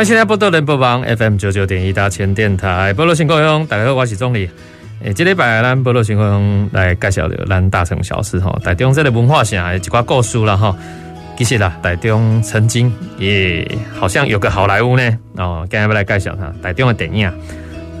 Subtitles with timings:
[0.00, 4.48] 欢迎收听宝岛联播网 FM 九九点一大千电台，宝岛新故乡，大家好，我是总理。
[5.02, 10.74] 诶，这礼拜咱宝岛新故乡来介绍的咱大城小事哈，台中这个文化城的一寡故事了哈。
[11.36, 16.50] 其实啦，台中曾经也好像有个好莱坞呢哦，今日要来介绍它。
[16.62, 17.30] 台中的电影，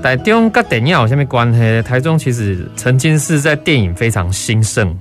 [0.02, 1.82] 台中跟电影有什么关系？
[1.82, 4.96] 台中其实曾经是在电影非常兴盛，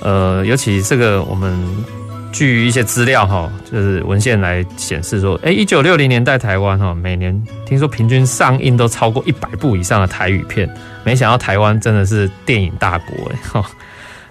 [0.00, 1.54] 呃，尤其这个我们。
[2.32, 10.68] 据一些资料哈，就是文献来显示说，哎，一九六零年代台湾哈，每年听说平均上映都超过一百部以上的台语片，
[11.04, 13.64] 没想到台湾真的是电影大国哎哈。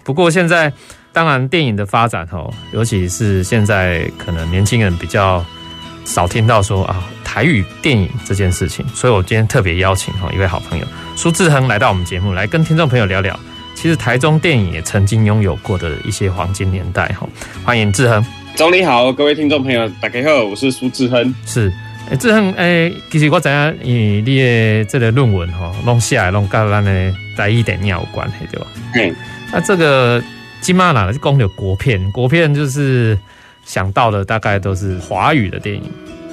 [0.04, 0.72] 不过现在
[1.12, 5.44] 当然电影的发展哈，尤其是现在可能年轻人比较
[6.06, 13.38] 少听到说啊台语电影这件事情，所以我今天特别邀请哈一位好朋友苏志恒来到我们节目，来跟听众朋友聊聊。
[13.82, 17.26] 其实台中电影也曾经拥有过的一些黄金年代哈，
[17.64, 18.22] 欢迎志恒。
[18.54, 21.34] 总理好，各位听众朋友大家好，我是苏志恒。
[21.46, 21.72] 是，
[22.12, 28.68] 哎，致亨，哎，其实我知影你你的这个论文哈，弄下来弄跟咱的台语电影有关系对吧？
[28.96, 29.16] 嗯，
[29.54, 30.22] 那这个
[30.60, 33.18] 金马拿是讲的国片，国片就是
[33.64, 35.84] 想到的大概都是华语的电影。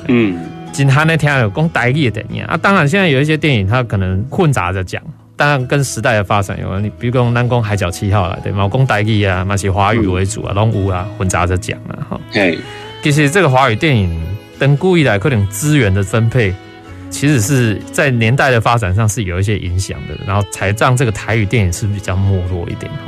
[0.08, 0.36] 嗯，
[0.72, 5.00] 今天那天有讲台语的电影啊，当然现在有一些电影它可能混杂着讲。
[5.36, 12.20] 当然跟时代的发展有关，你比如讲南宫海角七号啦，对，毛公台语啊，嘛是华语为主啊，拢有啊，混杂着讲啊，哈。
[12.32, 12.58] 对，
[13.02, 14.18] 其实这个华语电影
[14.58, 16.54] 等故意来可能资源的分配，
[17.10, 22.98] 其实是在年代的发展上是有一些影响的，然后才让这个台语电影是比较没落一点哈。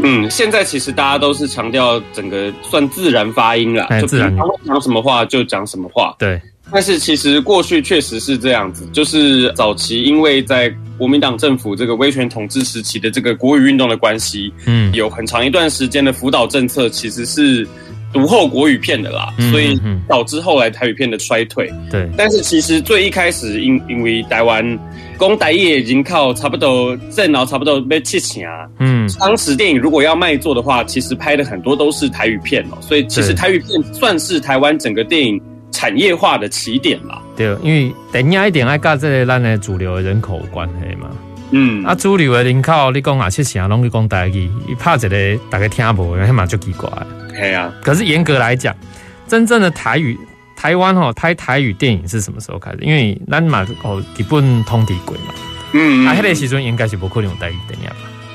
[0.00, 4.32] 嗯，现在其实大家都是强调整个算自然发音啦，就自然
[4.64, 6.14] 讲什么话就讲什么话。
[6.18, 17.66] 对，但是其实过去确实是这样子，就是早期因为在国民党政府这个威权统治时期的这个国语运动的关系，嗯，有很长一段时间的辅导政策其实是
[18.12, 21.72] 读后国语片的啦，嗯、所以导致后来台语片的衰退。
[21.90, 24.78] 对，但是其实最一开始因因为台湾
[25.16, 35.40] 公台业已经靠差不多挣到差不多被七成啊，嗯，当时电影如果要卖座的话，其实拍的很多都是台语片哦，所以其实台语片算是台湾整个电影
[35.78, 37.22] 产业化的起点啦。
[37.36, 41.08] 对，因为电影一定爱跟这个咱的主流的人口有关系嘛。
[41.52, 46.90] 嗯，啊，主流的人口你讲啊，七成拢是讲台语，你怕一个大家听无，那嘛就奇怪。
[47.28, 48.74] 对啊，可是严格来讲，
[49.28, 50.18] 真正的台语
[50.56, 52.78] 台湾吼拍台语电影是什么时候开始？
[52.80, 55.32] 因为咱嘛哦基本通敌过嘛。
[55.74, 57.88] 嗯，啊，迄个时阵应该是不可能有台语电影。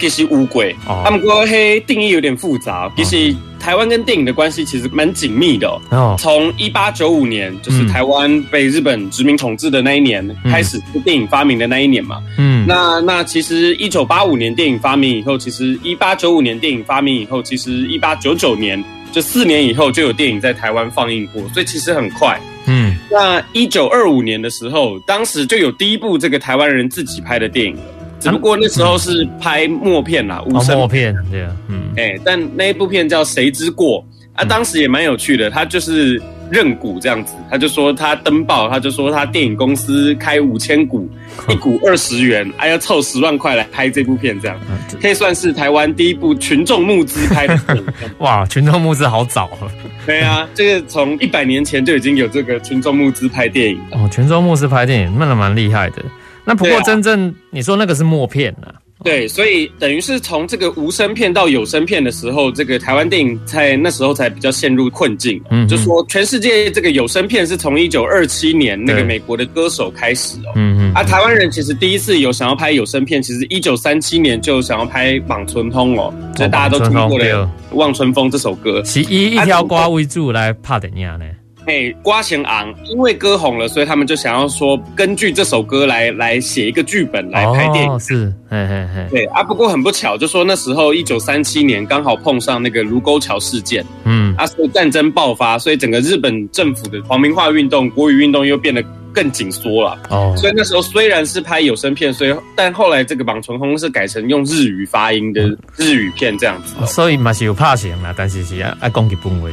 [0.03, 2.91] 其实乌龟，他们说嘿定义有点复杂。
[2.97, 6.17] 其实台湾跟电影的关系其实蛮紧密的哦。
[6.19, 12.21] 从一八九五年，就是台湾被日本殖民统治的那一年开始，是电影发明的那一年嘛。
[12.37, 18.83] 嗯，那那其实一九八五年电影发明以后，其实一八九五年电影发明以后，其实一八九九年
[19.13, 22.37] 就四年以后就有电影在台湾放映过，所以其实很快。
[22.65, 27.81] 嗯，那一九二五年的时候，当时就有第一部这个台湾人自己拍的电影了。
[28.23, 34.01] 只不过那时候是拍默片啦，无声、哦、默片对啊，嗯，哎、欸，但那一部片叫《谁之过》
[34.41, 41.09] 啊，当时也蛮有趣的，他就是认股这样子，他就说他登报，他就说他电影公司开五千股，
[41.49, 44.57] 一股二十元，还、啊、要凑十万块来拍这部片，这样
[45.01, 47.85] 可以算是台湾第一部群众募资拍的电影。
[48.19, 49.67] 哇，群众募资好早啊！
[50.05, 56.03] 对啊，这个从一百年前就已经有这个群众募资拍电影哦，群众募资拍电影，那蛮蛮厉害的。
[56.45, 58.75] 那不过真正你说那个是默片啊？
[59.03, 65.41] 对，所以等于是从这个无声片到有声片的时候，这个台湾电影在那时候才比较陷入困境。
[65.49, 70.53] 嗯，就说全世界这个有声片是从一九二七年那个美国的歌手开始哦。
[70.55, 70.93] 嗯嗯。
[70.93, 81.25] 啊，台湾人其实第一次有想要拍有声片，其实一九三七年就想要拍《莽村风》哦，就大家都听过的《望春风》这首歌，是以一条瓜为主来拍电影呢。
[81.65, 87.91] 嘿，瓜贤昂，因为歌红了，所以他们就想要说，根据这首歌来来写一个剧本来拍电影。
[87.91, 89.41] 哦、是，嘿嘿嘿，对啊。
[89.41, 98.83] 不过很不巧，就说那时候一九三七年刚好碰上那个卢沟桥事件，嗯，啊，所以战争爆发，所以整个日本政府的皇民化运动、国语运动又变得
[99.13, 99.97] 更紧缩了。
[100.09, 105.41] 哦，所以那时候虽然是拍有声片，所以但后来这个《望春风》是改成用日语发音的
[105.77, 106.75] 日语片这样子。
[106.79, 109.47] 哦、所以嘛是有拍成啦，但是是爱爱讲日本话。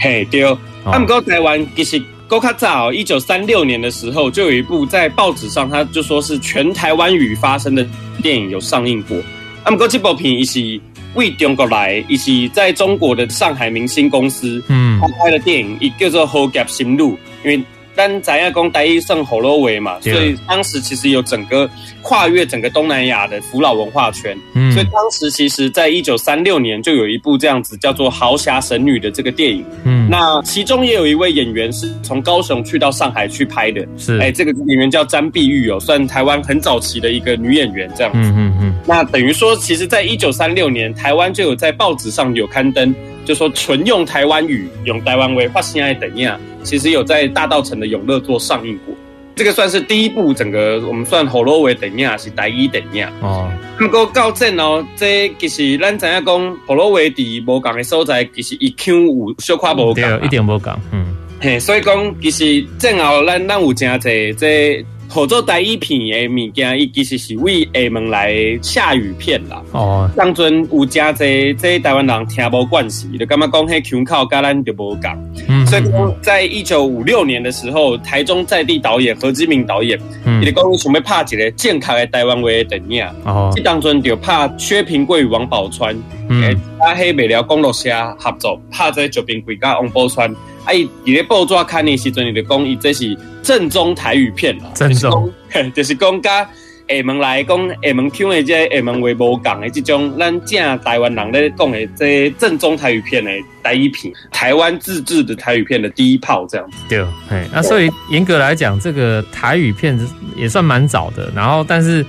[0.00, 0.42] 嘿，对。
[0.84, 7.86] 他们讲台湾其实够卡早，一九三六年的时候，就有一部在报纸上，他就说是全台湾语发生的
[8.20, 9.16] 电影有上映过。
[9.64, 10.78] 那么，这部片一起
[11.14, 17.12] 为中国来，一起在中国的上海明星公司，嗯，他拍的电影，一叫做《好侠心路》，
[17.44, 17.64] 因为。
[17.94, 21.68] 但咱亚公台语算火罗维嘛，所以当时其实有整个
[22.02, 42.94] 跨越整个东南亚的福老文化圈，嗯，所以当时其实在一九三六年就有一部这样子叫做《豪侠神女》的这个电影，嗯，那其中也有一位演员是从高雄去到上海去拍的，是，哎，这个演员叫詹碧玉哦，算台湾很早期的一个女演员这样子，嗯嗯嗯，那等于说，其实在一九三六年，台湾就有在报纸上有刊登。
[43.24, 48.92] 就说纯用台湾语，用台湾话发现爱等样，其实有在大道城的永乐做上映过。
[49.36, 53.48] 这个算是第一部，整个我们算火罗维等样是第一电影哦。
[53.78, 60.72] 不过告正哦，这其实咱知影讲火罗维的无共的所在，其实一 Q 五小跨无共，一点无共。
[60.92, 64.84] 嗯，嘿，所以讲其实正好咱咱有真侪这。
[65.14, 69.62] 合作台语片的物件，伊其实是为厦门来下雨片啦。
[69.70, 75.32] 哦，当阵有真侪这台湾人听无惯势，就感觉讲迄腔口甲咱就无共。
[75.46, 79.96] 嗯，所以讲在一九五六年的时候，台中在地导演何志明导演，
[80.42, 83.06] 伊就讲想要拍一个健康的台湾话的电影。
[83.24, 85.96] 哦，这当阵就拍薛平贵与王宝钏，
[86.28, 90.34] 嗯，阿黑美寮公路下合作拍这九平贵甲王宝钏。
[90.64, 90.72] 啊！
[90.72, 93.14] 伊伫咧报纸看的时阵，伊就讲伊这是
[93.44, 94.64] 正宗台语片啦。
[94.74, 95.30] 正宗，
[95.74, 96.42] 就是讲甲
[96.88, 103.30] 厦门来讲厦门腔的这厦门话无共的这种，咱正台湾人咧讲的这正宗台语片的
[103.62, 106.76] 第一片，台湾自制的台语片的第一炮，这样子。
[106.88, 109.98] 对，哎，那所以严格来讲，这个台语片
[110.36, 111.30] 也算蛮早的。
[111.34, 112.04] 然后，但是，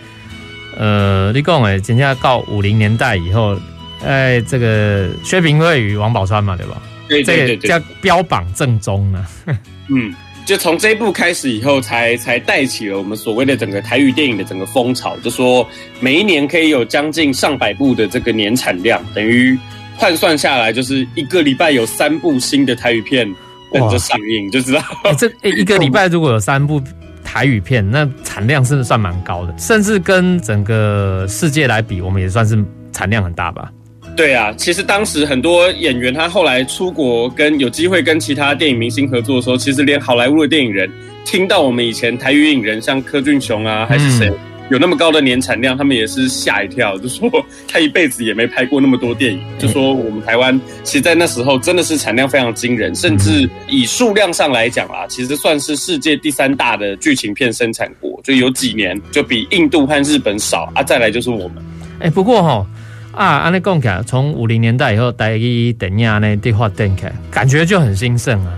[0.77, 3.57] 呃，你讲诶，人家到五零年代以后，
[4.03, 6.81] 哎，这个薛平贵与王宝钏嘛，对吧？
[7.07, 9.25] 对对对，对，叫标榜正宗呢。
[9.89, 10.13] 嗯，
[10.45, 15.17] 就从这一部开始以后才，才才带起了我们所谓的整个台语电影的整个风潮。
[15.23, 15.67] 就说
[15.99, 19.57] 每一年可以有将近上百部的这个年产量，等于
[19.97, 23.27] 换算下来，就是一个礼拜有三部新的台语片
[23.73, 24.81] 等着上映，就知道。
[25.05, 26.79] 欸、这、欸、 一个礼拜如果有三部
[27.23, 29.55] 台语片，那产量是算蛮高的？
[29.57, 33.71] 甚至跟整个世界来比，我们也算是产量很大吧。
[34.15, 40.89] 对啊，其实当时很多演员他后来出国跟有机会跟其他电影明星合作的时候，其实连好莱坞的电影人
[41.25, 44.31] 听到我们以前台语影人像柯俊雄啊还是谁
[44.71, 47.29] 有那么高的年产量，他们也是吓一跳，就说
[47.67, 61.63] 他一辈子也没拍过那么多电影，就说我们台湾其实在那时候真的是产量非常惊人，甚至以数量上来讲啊，其实算是世界第三大的剧情片生产国，就有几年就比印度和日本少啊，再来就是我们。
[61.99, 62.65] 哎，不过哈。
[63.15, 68.53] 啊，安尼讲起来，从五零年代以后，台语电影呢，的话电起来，感觉就很兴盛啊。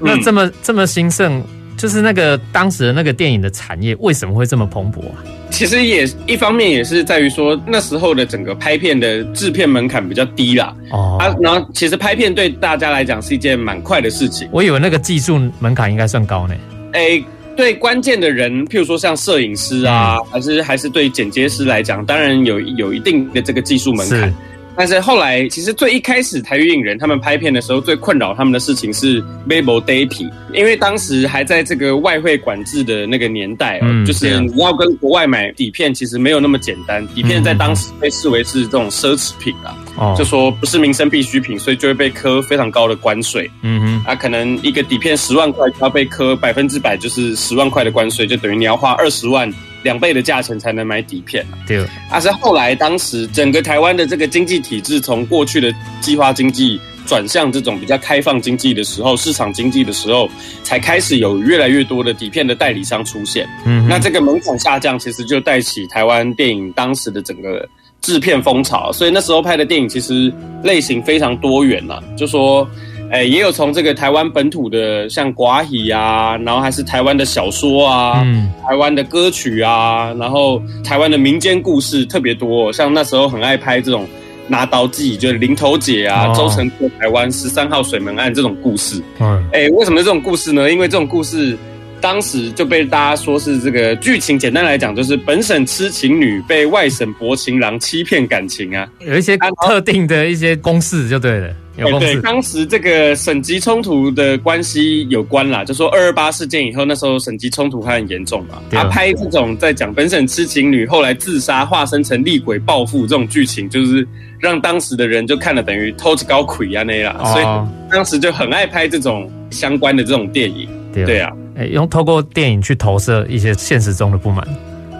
[0.00, 1.42] 嗯、那这么这么兴盛，
[1.76, 5.24] 就是那个当时的那个电影的产业为什么会这么蓬勃啊？
[5.50, 10.74] 其实也一方面也是在于说，那时候的整个拍片的制片门槛比较低啦。
[10.90, 14.48] 哦，啊，然后其实拍片对大家来讲是一件蛮快的事情。
[14.52, 16.54] 我以为那个技术门槛应该算高呢。
[16.92, 17.24] 诶。
[17.56, 24.34] 对关键的人，譬如说像摄影师啊，嗯、还是还是对剪接师来讲，当然有有一定的这个技术门槛。
[24.76, 37.06] 但是后来，其实最一开始台语影人他们拍片的时候，最困扰他们的事情是 Bible Dating，因为当时还在这个外汇管制的那个年代，嗯，就是你要跟国外买底片，其实没有那么简单。
[37.08, 43.50] 底片在当时被视为是这种奢侈品啊，哦，就说不是民生必需品，所以就会被磕非常高的关税。
[43.62, 49.52] 嗯哼，啊，可能一个底片十万块，要被磕百分之百，就是十万块的关税，就等于你要花二十万。
[49.82, 51.58] 两倍的价钱才能买底片啊！
[51.66, 60.28] 对，而是后来当时整个台湾的这个经济体制从过去的计划经济转向这种比较开放经济的时候，市场经济的时候，
[60.62, 63.48] 才开始有越来越多的底片的代理商出现。
[63.64, 67.68] 嗯，那这个门槛下降，其实就带起台湾电影当时的整个
[68.00, 68.92] 制片风潮。
[68.92, 72.68] 所以那时候拍的电影其实类型非常多元了，就说。
[73.12, 82.72] 哎，也有从这个台湾本土的，像歌仔啊，然后还是台湾的小说啊，嗯、台湾的歌曲啊，然后台湾的民间故事特别多。
[82.72, 84.08] 像那时候很爱拍这种
[84.48, 89.02] 拿刀记，就是林投姐啊，哦、周成波台湾十三号水门案这种故事。
[89.20, 90.72] 嗯，哎，为什么这种故事呢？
[90.72, 91.54] 因为这种故事
[92.00, 101.54] 当时就被大家说是这个剧情，简单来讲就是本省痴情女被外省薄情郎欺骗感情啊，有一些特定的一些公式就对了。
[101.76, 108.60] 对对，当时这个省级冲突的关系有关啦，就说二二八事件以后，那时候省级冲突还很严重嘛。
[108.70, 114.06] 他拍这种在讲本省痴情女后来自杀，化身成厉鬼报复这种剧情，就是
[114.38, 117.44] 让当时的人就看了等于偷着高魁啊那啦，所以
[117.90, 120.68] 当时就很爱拍这种相关的这种电影。
[120.92, 124.46] 对，对啊，哎，用透过电影去投射一些现实中的不满。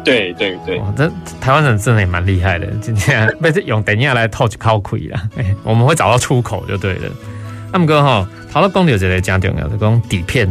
[0.04, 2.66] 对对对，这台湾人真的也蛮厉害的。
[2.80, 7.11] 今天不是用等一下来套去靠亏了，哎， 我们会找到出口就对了。
[7.73, 10.47] 那么哥哈，讨到公牛这类讲重要的，讲底片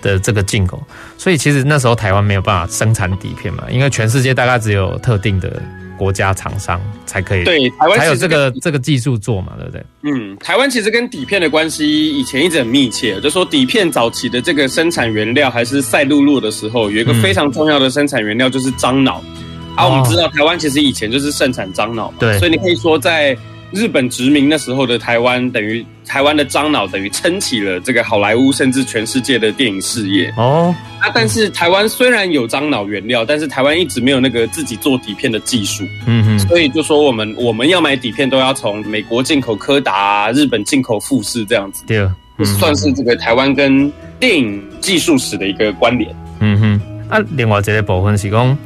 [0.00, 0.82] 的这个进口，
[1.18, 5.60] 所以其实那时候台湾没有办法生产底片嘛，因为全世界大概只有特定的。
[6.02, 9.84] 国家厂商才可以对台湾才有这个这个技术做嘛，对不对？
[10.02, 19.22] 嗯，台湾其实跟底片的关系以前一直很密切，就说底片早期的这个生产原料还是赛璐珞的时候，有一个非常重要的生产原料就是樟脑。
[19.22, 23.38] 嗯、啊，我们知道台湾其实以前就是盛产樟脑嘛，对，所以你可以说在。
[23.72, 30.74] 日本殖民那时候的台湾，等于台湾的樟脑，等于撑起了这个好莱坞甚至全世界的电影事业哦。
[31.00, 35.84] 啊，但是台湾虽然有樟脑原料，但是台湾一直没有那个自己做底片的技术。
[36.06, 41.82] 嗯哼，所以就说我们我们要买底片都要从美国进口柯达、日本进口富士这样子。
[41.86, 42.06] 对，
[42.44, 46.14] 算是这个台湾跟电影技术史的一个关联。
[46.40, 48.56] 嗯哼，啊，另外这个部分是讲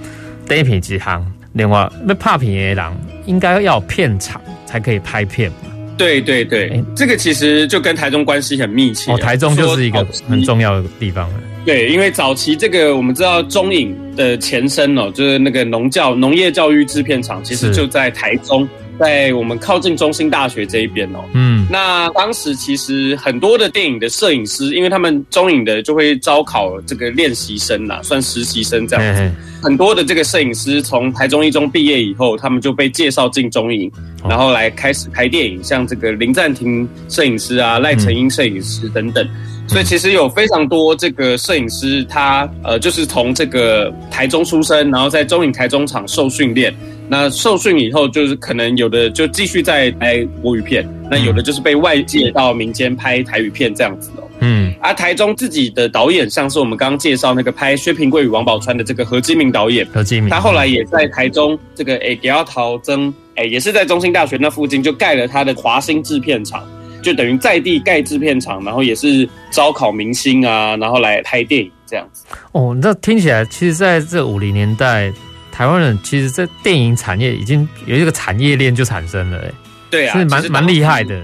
[0.48, 2.92] 底片之行，另外要拍片的人
[3.25, 4.40] 应该要有片场。
[4.66, 5.73] 才可以拍片嘛？
[5.96, 9.11] 对对对，欸、这个其实就跟台中关系很密切。
[9.11, 11.40] 哦，台中就是一个很重要的地方了。
[11.64, 18.68] 对，因为早期这个我们知道中影的前身哦，就是那个农教农业教育制片厂，其实就在台中，
[19.00, 21.25] 在我们靠近中心大学这一边哦。
[21.32, 29.32] 嗯，那当时其实很多的电影的摄影师，因为他们中影的就会招考这个练习生呐，算实习生这样子。
[29.62, 33.90] 很多的这个摄影师从台中一中毕业以后，他们就被介绍进中影，
[34.28, 39.26] 然后来开始拍电影，像这个林暂停摄影师啊、赖成英摄影师等等。
[39.68, 46.73] 所以其实有非常多这个摄影师，他呃就是从这个台中出生，然后在中影台中厂受训练。
[47.08, 54.25] 那受训以后，就是可能有的就继续在拍国语片，那有的就是被外界到民间拍台语片这样子哦。
[54.40, 66.62] 嗯，而、啊、台中自己的导演，像是我们刚刚介绍那个拍薛平贵与王宝钏的这个何基明导演，何基明，他后来也在台中这个诶，给奥陶增诶，也是在中兴大学那附近就盖了他的华星制片厂，
[67.02, 72.26] 就等于在地盖制片厂，然后也是招考明星啊，然后来拍电影这样子。
[72.52, 75.12] 哦，那听起来，其实在这五零年代。
[75.56, 79.50] 台湾人其实，在电影产业已经有一个产业链就产生了，哎，
[79.90, 81.18] 对啊，是蛮蛮厉害的。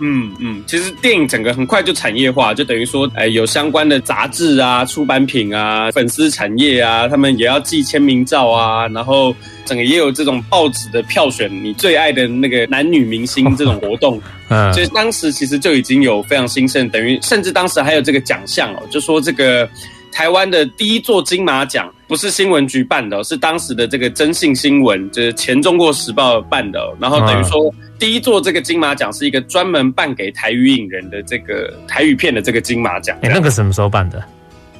[0.00, 14.20] 嗯嗯，其实电影整个很快就产业化，就等于说，哎，有相关的杂志啊、出版品啊、粉丝产业啊，他们也要寄签名照啊，然后整个也有这种报纸的票选你最爱的那个男女明星这种活动。
[14.50, 19.66] 嗯，所以当时其实就已经有非常兴盛，等于甚至当时还有这个奖项哦，就说这个。
[20.10, 26.80] 台湾的第一座金马奖不是新闻局办的，是当时的这个征信新闻，就是前中国时报办的。
[27.00, 33.16] 然后等于说，第一座这个金马奖是一个专门办给台语影人的这个台语片的这个金马奖。
[33.22, 34.22] 哎，那个什么时候办的？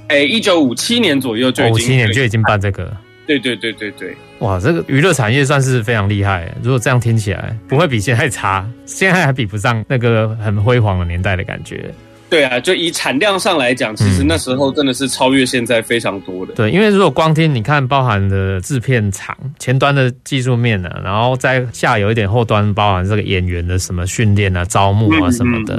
[0.08, 1.74] 哎，一九五七年左右就已经。
[1.74, 2.90] 五七年就已经办这个。
[3.26, 4.16] 对对对对对。
[4.38, 6.50] 哇，这个娱乐产业算是非常厉害。
[6.62, 11.92] 如果这样听起来，不会比现在差，现在还比不上那个很辉煌的年代的感觉。
[12.30, 16.52] 对啊，就以产量上来讲，其实那时候真的是超越现在非常多的。
[16.52, 25.78] 嗯、对，因为如果光听你看，包含的制片厂前端的技术面呢、啊，然后在下游一点后端，包含这个演员的什么训练啊、招募啊什么的，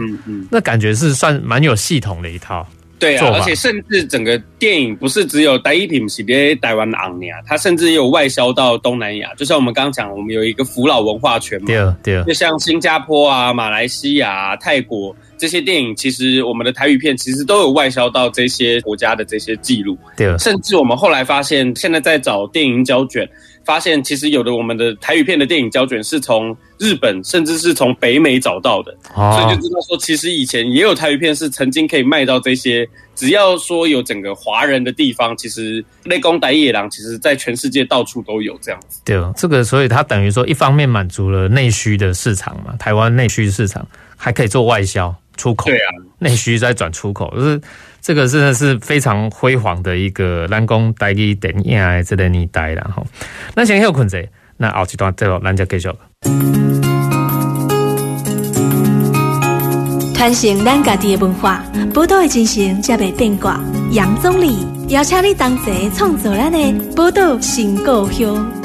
[0.50, 2.66] 那感觉是算蛮有系统的一套。
[2.98, 9.34] 对啊，而且甚至整个电影不是只有台语片是在台湾红呀，它甚至也有外销到东南亚。
[9.36, 15.16] 就像我们刚刚讲，我们有一个扶老文化圈嘛，对对，就像新加坡啊、马来西亚、啊、泰国。
[15.40, 19.98] 这些电影其实，我们的台语片其实都有外销到这些国家的这些记录。
[20.18, 23.28] 对，甚至我们后来发现，现在在找电影胶卷，
[23.64, 28.94] 发现其实有的我们的台语片的电影胶卷是从日本，甚至是从北美找到的。
[29.16, 39.02] 哦，所以就知道说，其实以前也有台语片是曾经可以卖到这些，只要说有整个华人的地方，其实内功台野狼，其实在全世界到处都有这样子。
[39.06, 45.16] 对，这个所以它等于说，一方面满足了内需的市场嘛，台湾内需市场还可以做外销。
[45.40, 45.88] 出口对啊，
[46.20, 47.62] 内需再转出口，就是
[48.02, 53.02] 这个真的是非常辉煌的一个蓝光带给电影的这个年代了哈。
[53.56, 54.22] 那先休困者，
[54.58, 55.90] 那后一段最后咱就继续。
[60.14, 63.62] 传承咱家己的文化，宝岛的精神才袂变卦。
[63.92, 68.59] 杨总理邀请你同齐创造咱的宝岛新故乡。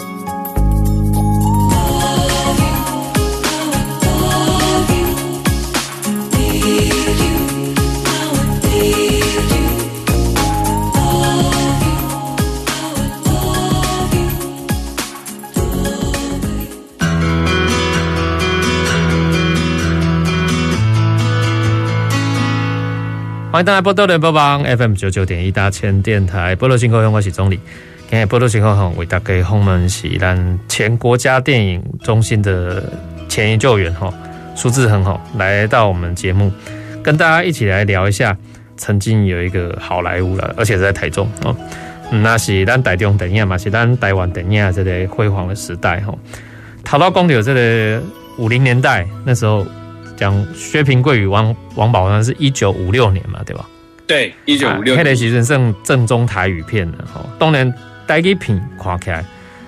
[23.55, 27.55] 欢迎大家波多联播网 FM 九九点一大千电台波多新闻，我是钟礼。
[28.11, 32.83] 今天波多新闻为大家访问是咱前国家电影中心的
[33.29, 34.13] 前研究员哈
[34.57, 36.51] 苏致恒哈来到我们节目，
[37.01, 38.37] 跟大家一起来聊一下
[38.77, 41.57] 曾经有一个好莱坞了，而且是在台中哦。
[42.11, 46.13] 那是咱台中电影嘛，是咱台湾电影这个辉煌的时代哈。
[46.83, 48.03] 讨到公牛这个
[48.37, 49.65] 五零年代那时候，
[50.17, 53.67] 讲薛平贵与王王宝钏是一九五六年嘛，对吧？
[54.07, 55.05] 对，一九五六年。
[55.05, 57.25] 那个时阵算正宗台语片了哈。
[57.39, 57.73] 当年
[58.07, 59.25] 台语片看起来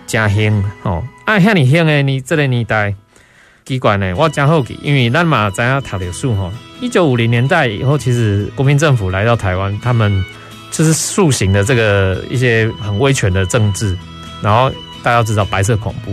[0.06, 2.94] 真兴哦，啊，遐尼兴的你这个年代，
[3.64, 6.52] 奇怪呢，我真好奇，因为咱嘛知影读历史吼。
[6.80, 10.24] 一九五零年代以后，其实国民政府来到台湾，他们。
[10.68, 13.96] 就是塑形的这个一些很威权的政治，
[14.42, 14.70] 然后
[15.02, 16.12] 大家知道白色恐怖，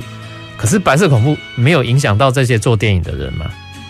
[0.56, 3.46] 可是白色恐怖没有影响到这些做电影的人吗？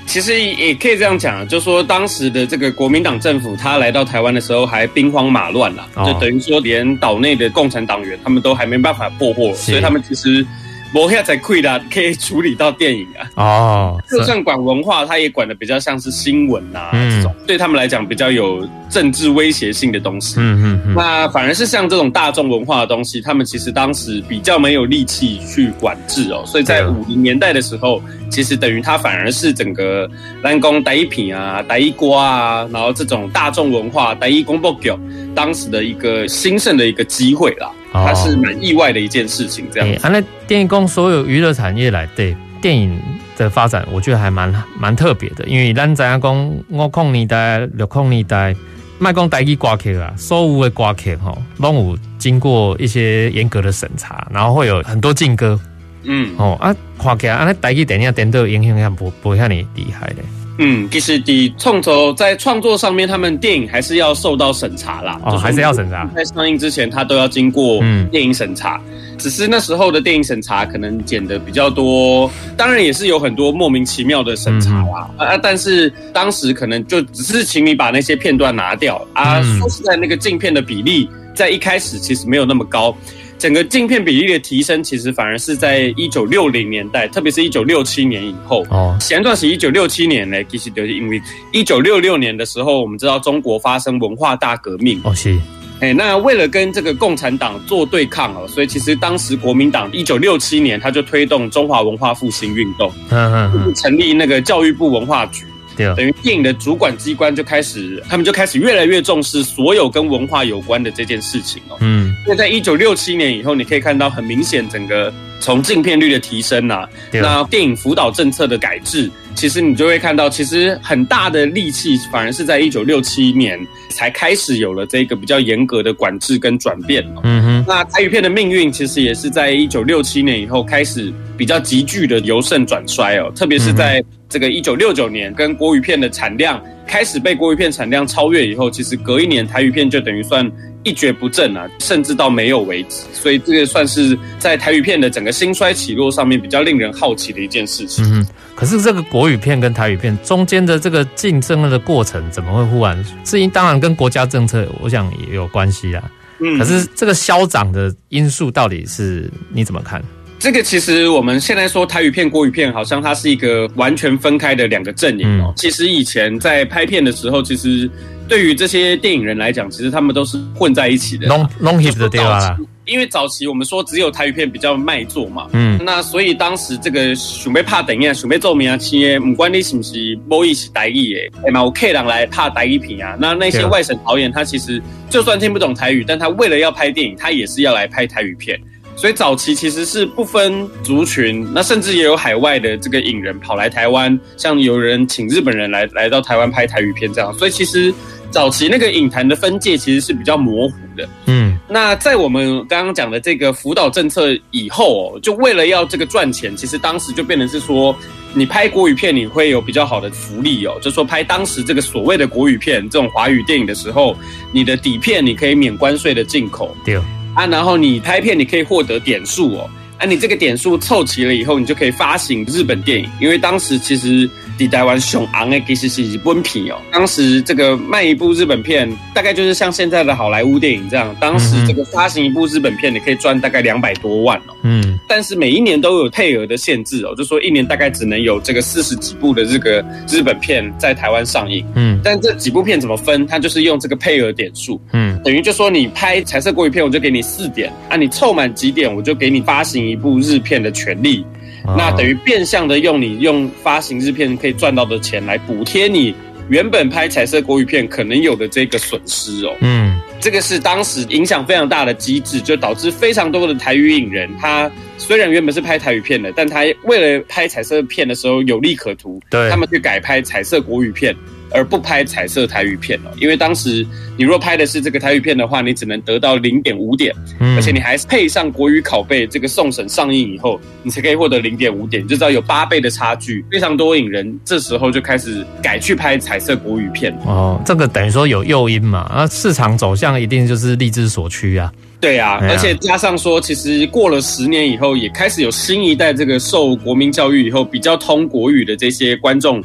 [0.05, 10.45] 其实也可以这样讲，就说当时的这个国民党政府，他来到台湾的时候还兵荒马乱了，就等于说连岛内的共产党员他们都还没办法破获，所以他们其实。
[10.93, 13.29] 摩下才亏的，可以处理到电影啊。
[13.35, 20.35] 哦，就算管文化，他也管的比较像是新闻啊、嗯、这种，对他们来讲比较有政治威胁性的东西。
[20.37, 20.93] 嗯嗯嗯。
[20.95, 26.43] 那反而是像这种大众文化的东西，他们其实当时比较没有力气去管制哦。
[26.45, 30.07] 所以在五零年代的时候，其实等于它反而是整个
[30.43, 34.91] 蓝光台语片啊、台语歌啊，然后这种大众文化台语广播剧，
[35.33, 37.71] 当时的一个兴盛的一个机会啦。
[37.93, 40.05] 它是蛮意外的一件事情，这样子。
[40.05, 42.99] 啊，那电影公所有娱乐产业来对电影
[43.37, 45.45] 的发展，我觉得还蛮蛮特别的。
[45.45, 48.55] 因为咱知影讲五控年代、六控年代，
[48.97, 55.59] 卖讲台语歌曲啊，所有的歌曲哈，拢有经过一些严格的审查，然后会有很多禁歌。
[56.05, 60.23] 嗯，哦啊，看起来啊，那台语电影电影影响也不不会像你厉害的。
[60.59, 65.19] 嗯，其实的创作在创作上面，他们电影还是要受到审查啦。
[65.25, 66.07] 哦，还是要审查。
[66.15, 67.79] 在上映之前，他都要经过
[68.11, 68.79] 电影审查。
[68.87, 69.17] 嗯。
[69.17, 75.09] 只是那时候的电影审查可能剪的比较多，当然也是有很多莫名其妙的审查啦。
[75.17, 75.27] 嗯。
[75.27, 79.41] 啊，但是当时可能就只是请你把那些片段拿掉啊。
[79.59, 82.95] 说实在，那个镜片的比例在一开始其实没有那么高。
[83.43, 88.65] 整个镜片比例的提升，其实反而是在一九六零年代，特别是一九六七年以后。
[88.69, 95.01] 哦，前段是一九六七年呢，其实就是因为一九六六年的时候，我们知道中国发生文化大革命。
[95.03, 95.37] 哦，是。
[95.81, 105.43] 哎，那为了跟这个共产党做对抗哦，所以其实当时国民党一九六七年他就推动中华文化复兴运动，嗯嗯嗯，成立那个教育部文化局。
[105.75, 111.77] 对，等于电影的主管机关就开始，他们就开始越来越重视所有跟文化有关的这件事情哦。
[111.81, 127.05] 嗯，那在一九六七年以后，你可以看到很明显整个从镜片率的提升呐、啊，那电影辅导政策的改制，其实你就会看到，其实很大的力气反而是在一九六七年才开始有了这个比较严格的管制跟转变。
[127.23, 134.01] 嗯哼，那台语片的命运其实也是在一九六七年以后开始比较急剧的由盛转衰哦，特别是在。
[134.29, 140.51] 这个一九六九年跟国语片的产量开始被国语片产量超越以后，其实隔一年台语片就等于算
[140.83, 143.03] 一蹶不振啊，甚至到没有为止。
[143.13, 148.05] 所以这个算是在台语片的整个兴衰起落上面比较令人好奇的一件事情。
[148.05, 153.05] 嗯，可是这个国语片跟台语片中间的这个竞争的过程，怎么会忽然？
[153.25, 156.03] 是因当然跟国家政策，我想也有关系啊。
[156.39, 160.03] 嗯，可是这个消长的因素到底是你怎么看？
[160.39, 165.53] 这个其实我们现在说台语片、国语片，好像它是一个完全分开的两个阵营哦。
[165.55, 167.89] 其实以前在拍片的时候，其实
[168.27, 171.27] 对于这些电影人来讲，其实他们都是混在一起的。
[171.27, 172.57] 拢拢一起的对吧？
[172.85, 183.15] 因为早期我们说只有台语片比较卖座嘛，嗯，那所以当时这个准备拍电影、准备做名啊，企业不管你是不是某一是台语的，哎嘛，我客人来拍台语片啊。
[183.17, 188.59] 那那些外省导演，他其实就算听不懂台语，但他为了要拍电影，他也是要来拍台语片。
[188.95, 197.33] 所以早期其实是不分族群，那甚至也有海外的这个影人跑来台湾，像有人请日本人来来到台湾拍台语片这样。
[197.33, 197.93] 所以其实
[198.29, 201.09] 早期那个影坛的分界其实是比较模糊的。
[201.25, 207.95] 嗯，那在我们刚刚讲的这个辅导政策以后哦，就为了要这个赚钱，其实当时就变成是说，
[208.33, 214.15] 你拍国语片你会有比较好的福利哦，就说拍当时这个所谓的国语片这种华语电影的时候，
[214.51, 216.73] 你的底片你可以免关税的进口。
[216.85, 217.01] 对。
[217.33, 219.69] 啊，然后你拍片，你可以获得点数哦。
[219.99, 223.09] 啊，你这个点数凑齐了以后，你就可以发行日本电影。
[223.21, 226.81] 因为当时其实在台湾熊昂的其实是日本片哦。
[226.91, 231.15] 当时这个卖一部日本片，大概就是像现在的好莱坞电影这样。
[231.19, 234.55] 当时这个发行一部日本片，你可以赚大概两百多万哦。
[234.63, 234.92] 嗯。
[235.15, 241.63] 但是每一年都有配额的限制哦，就说一年大概只能有这个四十几部的这个日本片在台湾上映。
[241.75, 243.23] 嗯，但这几部片怎么分？
[243.27, 244.81] 它就是用这个配额点数。
[244.91, 251.23] 嗯，等于就说你拍彩色国语片，我就给你四点啊，你凑满几点，我就给你发行一部日片的权利。
[251.65, 256.11] 哦、那等于变相的用你用发行日片可以赚到的钱来补贴你
[256.49, 259.55] 原本拍彩色国语片可能有的这个损失哦。
[259.61, 271.15] 嗯，这个是当时影响非常大的机制，就导致非常多的台语影人，他虽然原本是拍台语片的，但他为了拍彩色片的时候有利可图，对，他们去改拍彩色国语片。
[271.53, 273.85] 而不拍彩色台语片了，因为当时
[274.17, 277.13] 你若拍的是这个台语片的话，你只能得到零点五点，
[277.55, 283.45] 而且你还配上国语拷贝，这个送审上映以后，你才可以获得零点五点，你就知道有八倍的差距。
[283.51, 291.71] 非常多影人这时候就开始改去拍彩色国语片哦，这个等于说有诱因嘛，那市场走向一定就是利之所趋啊。
[291.99, 299.63] 对啊，而且加上说，其实过了十年以后，也开始有新一代这个受国民教育以后比较通国语的这些观众。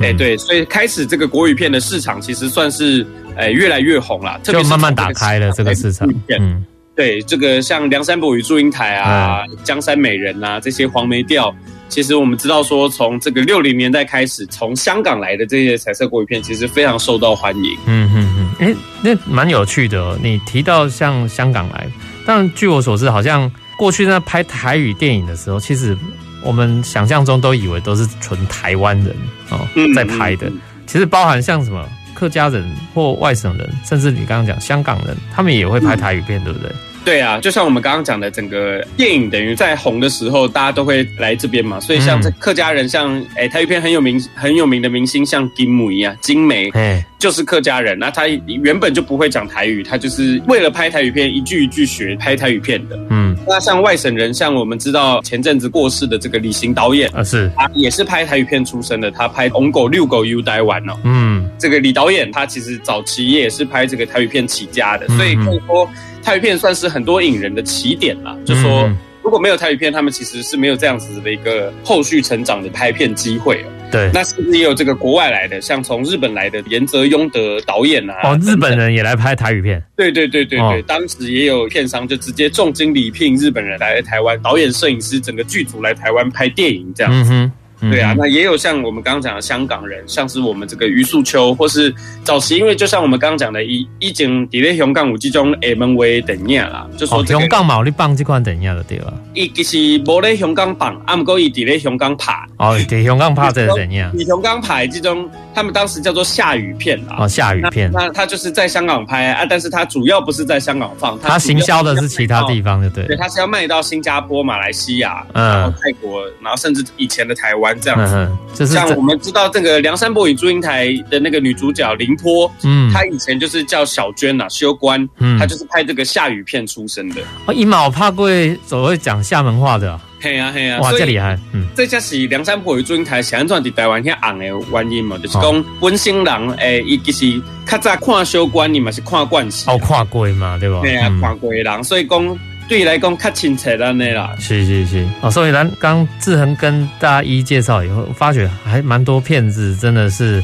[0.00, 6.08] 哎，欸、对，所以开始这个国语片的市场其实算是，哎、欸，越来越红了，特别是就慢慢打开了这个市场。
[6.38, 6.64] 嗯，
[6.96, 11.54] 对，这个像梁山伯与祝英台啊，嗯、江山美人啊，这些黄梅调，
[11.90, 17.76] 其实我们知道说，从这个六零年代开始，从香港来的这些彩色国语片，其实非常受到欢迎。
[17.84, 20.18] 嗯嗯嗯，哎、欸，那蛮有趣的哦。
[20.22, 21.86] 你提到像香港来，
[22.24, 25.94] 但据我所知，好像过去在拍台语电影的时候，其实。
[26.44, 29.14] 我们想象中都以为都是纯台湾人
[29.50, 30.50] 哦在拍的，
[30.86, 36.70] 其实包含像什么客家人或外省人，甚至你刚刚讲香港人，他们也会拍台语片，对不对？
[37.02, 41.80] 对啊，就像我们刚刚讲的，整个电影等于在红的时候，大家都会来这边嘛。
[41.80, 47.98] 所以像这客家人，像哎台语片很有名很有名的明星，像金母一样，金梅，哎，就是客家人。
[47.98, 52.98] 那他原本就不会讲台语，他就是为了拍台语片，一句一句学拍台语片的。
[53.08, 60.96] 嗯，那像外省人，像我们知道前阵子过世的这个李行导演啊，是他也是拍台语片出身的，他拍《红狗遛狗 U 台湾》哦。
[61.02, 65.90] 嗯，这个李导演他其实早期也是拍这个台语片起家的，所以可以说。
[66.22, 68.88] 台语片算是很多影人的起点啦，就说
[69.22, 73.64] 如果没有台语片，他们其实是没有这样子的一个后续成长的拍片机会。
[73.90, 79.82] 对，那甚至也有这个国外来的，像从日本来的岩泽庸德导演啊，哦，日本人也来拍台语片。
[79.96, 87.30] 对对对对对，哦、当时也有片商就直接重金礼聘日本人来台湾，导演、摄影师整个剧组来台湾拍电影这样子。
[87.32, 99.12] 嗯对啊，那也有像我们刚刚讲的香港人，像是我们这个余素秋，或是早期，因为就像我们刚刚讲的，以以前伫咧香港有这种厦门话电影啦，就说、香港嘛，你放这款等样就对了。
[99.34, 102.32] 伊其实无咧香港放，啊，毋过伊伫咧香港拍。
[102.58, 104.12] 哦，伫香港拍这是怎样。
[104.16, 107.16] 伫香港拍这种，他们当时叫做下雨片啦。
[107.20, 107.90] 哦，下雨片。
[107.92, 113.06] 那他就是在香港拍啊，但是他主要不是在香港放，他行销的是其他地方，就对。
[113.06, 118.14] 对，他是要卖到新加坡、马来西亚，嗯，然后泰国，然后甚至以前的台湾这样子。
[118.14, 127.22] 嗯就是像我们知道这个《梁山伯与祝英台》的那个女主角凌波，嗯，她以前就是叫小娟呐，修官，嗯，她就是拍这个下雨片出身的。
[127.46, 128.28] 哦，伊嘛有拍过
[128.66, 140.80] 所谓讲厦门话的，嘿啊嘿啊，哇，这厉害，嗯，这才是《梁山伯与祝英台》想转在台湾遐红的原因嘛，就是讲本省人诶，伊其实较早看修官，你嘛是看惯势，哦，看过嘛，对吧？
[140.82, 142.38] 对啊，看过的人，所以讲。
[142.70, 144.32] 对你来讲，较亲切咱的啦。
[144.38, 150.40] 是是是，哦，所以咱刚志恒跟大家一一介绍以后，发觉还蛮多片子真的是，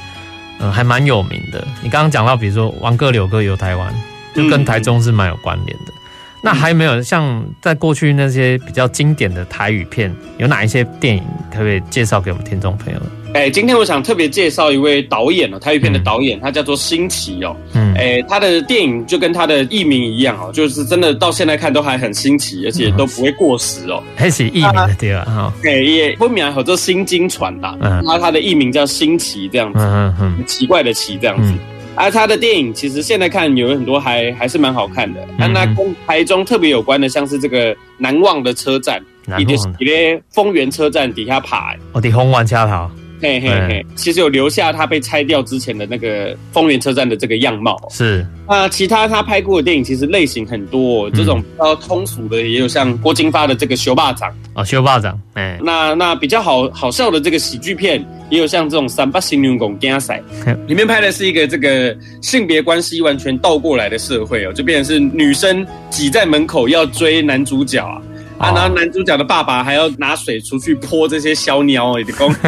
[0.59, 1.65] 嗯，还蛮有名的。
[1.81, 3.95] 你刚刚讲到，比如说《王哥柳哥游台湾》，
[4.37, 5.93] 就跟台中是蛮有关联的。
[6.37, 13.01] 嗯、那还有没有像在过去那些比较经典的台语片，有哪一些电影可不可以介绍给我们听众朋友？
[13.35, 17.55] 哎，今天我想特别介绍一位导演哦，台语片的导演，嗯、他叫做新奇哦。
[17.75, 24.03] 嗯，哎，他的电影就跟他的艺名一样哦，就是真的到现在看都还很新奇，而且都不会过时哦。
[24.15, 25.25] 还是艺名的对吧？
[25.27, 27.77] 哈，哎，也分名叫做新金传啦。
[27.81, 31.53] 嗯，那他的艺名叫新奇这样子，嗯嗯，奇怪的奇这样子。
[31.97, 35.27] 而他的电影其实现在看有很多还还是蛮好看的。
[35.39, 39.03] 那那跟台中特别有关的，像是这个难忘的车站，
[39.39, 42.91] 你的你的丰原车站底下爬，我的丰原车头。
[43.21, 47.77] 嘿嘿嘿，其实有留下他被拆掉之前的那个丰原车站的这个样貌。
[47.91, 60.23] 是，那其他他拍过的电影其实类型很多，这种比较通俗的也有像郭金发的这个《修霸掌》哦，《修霸掌》哎，那那比较好好笑的这个喜剧片也有像这种《三八新女公惊赛》，
[60.67, 68.01] 里面拍的是一个这个性别关系完全倒过来的社会哦，就变成是女生挤在门口要追男主角啊，
[68.39, 72.35] 啊，然后男主角的爸爸还要拿水出去泼这些小鸟哦，你讲。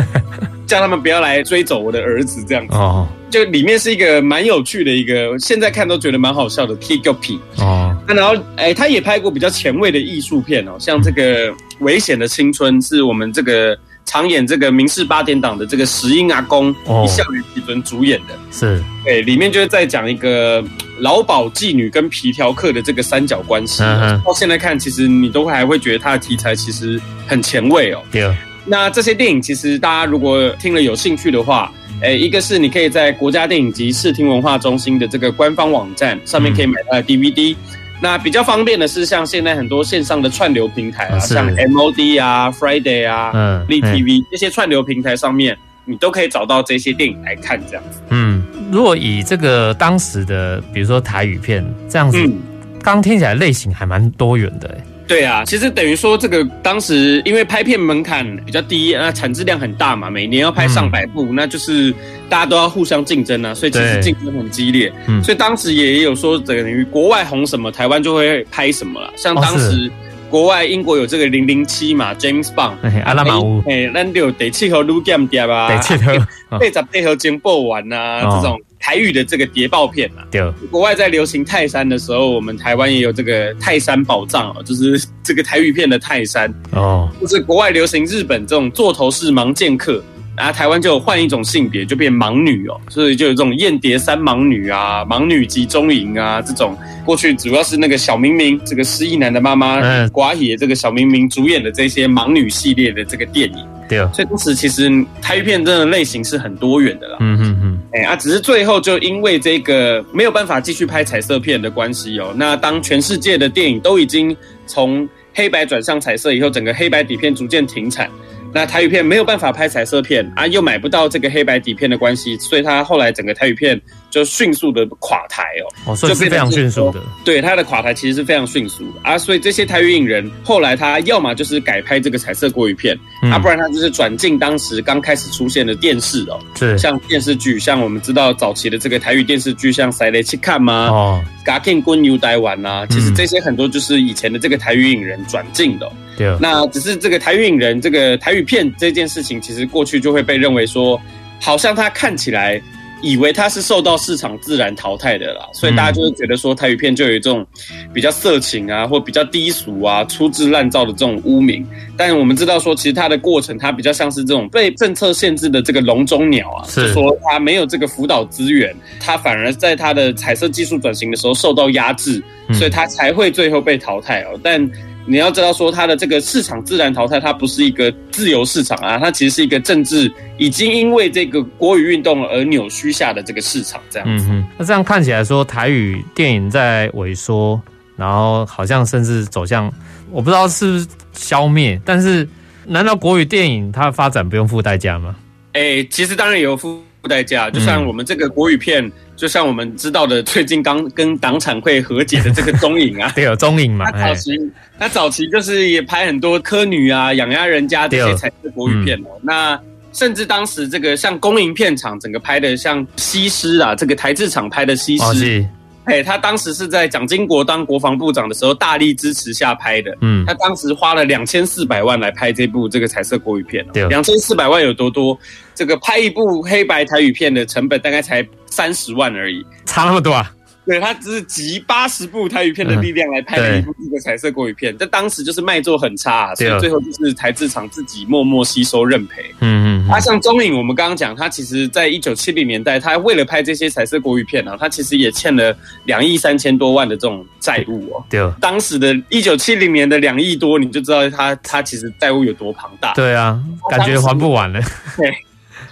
[0.69, 3.09] 叫他们不要来追走我的儿子，这样子哦。
[3.31, 7.97] 就里面是一个蛮有趣的一个，现在看都觉得蛮好笑的 K G P 哦。
[8.07, 11.49] 那然后，哎、欸，他也拍过比较前卫的艺术片哦，像这个
[11.81, 13.75] 《危险的青春》，是我们这个
[14.09, 20.65] 常演这个明视八点档的这个石英阿公一笑云奇尊主演的，是，对，里面就是在讲一个
[21.01, 23.83] 劳保妓女跟皮条客的这个三角关系。
[23.83, 28.03] 嗯、到现在看，其实你都还会觉得它的题材其实很前卫哦。
[28.11, 28.35] 对。
[28.65, 37.55] 那这些电影，其实大家如果听了有兴趣的话，诶，一个是你可以在国家电影及视听文化中心的这个官方网站上面可以买到 DVD。
[37.55, 48.01] 嗯、那比较方便的是，像现在很多线上的串流平台啊，像 MOD 啊、Friday 啊、嗯、立 TV 这些串流平台上面，你都可以找到这些电影来看这样子。
[48.11, 52.39] 嗯，如果以这个当时的，比如说台语片这样子，嗯、
[52.83, 54.79] 刚听起来类型还蛮多元的。
[55.09, 61.93] 对啊，其实等于说这个当时因为拍片门槛比较低，那产质量很大嘛，每年要拍上百部，嗯、那就是
[62.29, 64.93] 大家都要互相竞争啊，所以其实竞争很激烈。
[65.07, 69.11] 嗯，所以当时也有说等于国外红什么，台湾就会拍什么了。
[69.17, 69.91] 像当时
[70.31, 78.61] 国外英国有这个零零七嘛，James Bond，阿拉马乌，哎，咱就得气候撸剑碟啊，得契合，配杂配合金爆丸啊这种。
[78.81, 86.49] 台语的这个谍报片嘛，对，国外在流行泰山的时候，我们台湾也有这个泰山宝藏哦，就是 这个台语片的泰山。
[86.71, 87.11] 哦。
[87.21, 90.01] 就是国外流行日本这种座头市盲剑客，
[90.39, 96.77] 然后台湾就有换一种性别，就变盲女哦，所以就有这种燕蝶三盲女啊，盲女集中营啊这种。
[97.05, 103.67] 过去主要是那个小明明这个失忆男的妈妈，嗯，寡野这个小明明主演的这些盲女系列的这个电影。
[103.89, 104.91] 对啊，所以当时其实
[105.23, 107.17] 台语片真的类型是很多元的啦。
[107.21, 112.35] 嗯嗯嗯，哎啊，只是最后就因为这个没有办法继续拍彩色片的关系哦。
[112.37, 118.11] 那当全世界的电影都已经从黑白转向彩色以后，整个黑白底片逐渐停产。
[118.59, 127.01] 那台语片没有办法拍彩色片啊，又买不到这个黑白底片的关系，所以他后来整个台语片就迅速的垮台哦，哦，所以是非常迅速的。
[127.25, 140.89] 对，他的垮台其实是非常迅速的啊，所以这些台语影人后来他要么就是改拍这个彩色国语片，嗯、啊，不然他就是转进当时刚开始出现的电视哦，是像电视剧，像我们知道早期的这个台语电视剧，像《塞雷去看》吗？
[140.91, 145.93] 哦，《嘎 king 滚牛台湾》呐，其实这些很多就是以前的这个台语影人转进的、哦。
[146.19, 151.01] 对，那只是这个台语影人，这个台语片这件事情，其实过去就会被认为说，
[151.41, 152.61] 好像他看起来，
[153.01, 157.47] 以为他是受到市场自然淘汰的啦，所以大家就会觉得说台语片就有一种
[157.95, 161.65] 比较色情啊，或比较低俗啊、粗制滥造的这种污名。
[161.97, 172.21] 但我们知道说，其实它的过程，它比较像是这种被政策限制的这个笼中鸟啊，是说它没有这个辅导资源，它反而在它的彩色技术转型的时候受到压制，
[172.53, 174.39] 所以它才会最后被淘汰哦。
[174.43, 174.69] 但
[175.09, 184.27] 你要知道，说它的这个市场自然淘汰，它不是一个自由市场啊，它其实是一个政治已经因为这个国语运动而扭曲下的这个市场，这样子。
[184.29, 187.59] 嗯，那这样看起来说，台语电影在萎缩，
[187.97, 189.73] 然后好像甚至走向，
[190.11, 192.29] 我不知道是不是消灭，但是
[192.67, 195.17] 难道国语电影它的发展不用付代价吗？
[195.55, 198.91] 哎、欸，其实当然有付代价，就像我们这个国语片。
[199.19, 203.91] 就像我们知道的，最近刚跟党产会和解的这个中影啊， 对，有中影嘛。
[203.91, 204.31] 他早期，
[204.79, 209.09] 他早期就是也拍很多科女啊、养鸭人家这些彩色国语片哦。
[209.17, 209.61] 嗯、那
[209.93, 215.41] 甚至当时这个像公营片场，整个拍的像西施啊，这个台制厂拍的西施。
[215.41, 215.49] 哦
[215.89, 219.97] 哎，他当时是在蒋经国当国防部长的时候大力支持下拍的。
[220.03, 223.67] 嗯，他当时花了两千四百万来拍这部这个彩色国语片。
[223.73, 225.19] 对，两千四百万有多多？
[225.59, 230.33] 这个拍一部黑白台语片的成本大概才三十万而已，差那么多啊？
[230.65, 239.25] 对，他只是集八十部台语片的力量来拍了一部这个彩色国语片，但当时就是卖座很差，所以最后就是台制厂自己默默吸收认赔。
[239.41, 248.05] 嗯嗯，啊，像中影，我们刚刚讲，他其实在一九七零年代，他为了拍这些彩色国语片啊，他其实也欠了两亿三千多万的这种债务哦。
[248.09, 252.93] 对，当时的一九七零年的两亿多，你就知道他他其实债务有多庞大。
[252.93, 254.61] 对啊，感觉还不完了。
[254.97, 255.11] 对。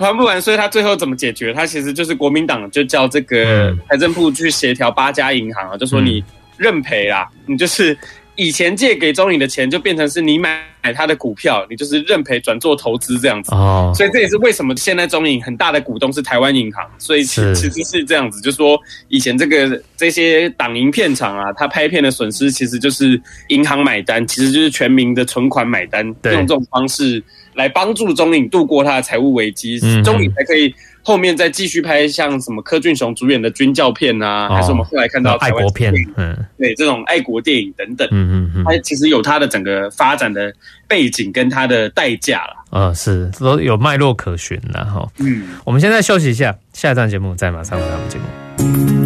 [0.04, 1.52] 还不完，所以他最后怎么解决？
[1.52, 6.22] 他其实就是国民党就叫这个财政部去协调八家银行啊，就说你
[6.56, 7.96] 认赔啦，你就是
[8.37, 13.53] 以前借给中影的钱就变成是你买买他的股票，你就是认赔转做投资这样子。
[13.53, 16.85] 哦，所以这也是为什么现在中影很大的股东是台湾银行。
[16.99, 27.22] 所以其其实是这样子，就是说以前这个这些党营片厂啊，他拍片的损失其实就是银行买单，其实就是全民的存款买单，用这种方式。
[27.55, 30.75] 来帮助中影度过他的财务危机，嗯、中影才可以
[31.07, 40.53] 后面再继续拍像什么柯俊雄主演的军教片啊，哦、还是我们后来看到爱国片，嗯，对，这种爱国电影等等，嗯嗯嗯，它其实有它的整个发展的
[40.88, 49.06] 背景跟它的代价了，嗯，是都有脉络可循的哈，嗯，我们现在休息一下，下一段节目再马上回到我们节目。